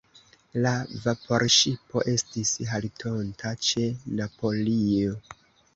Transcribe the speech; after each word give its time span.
La 0.65 0.69
vaporŝipo 1.03 2.03
estis 2.15 2.55
haltonta 2.73 3.55
ĉe 3.69 3.89
Napolio. 4.23 5.19